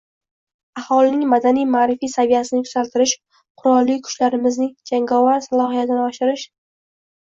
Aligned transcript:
Aholining 0.81 1.27
madaniy-ma’rifiy 1.33 2.11
saviyasini 2.15 2.61
yuksaltirish, 2.63 3.13
Qurolli 3.63 3.99
Kuchlarimizning 4.09 4.73
jangovar 4.93 5.49
salohiyatini 5.49 6.03
oshirish 6.07 6.49